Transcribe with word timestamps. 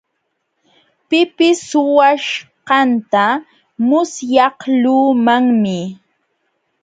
Pipis 1.09 1.57
suwaaśhqanta 1.69 3.23
musyaqluumanmi. 3.87 5.79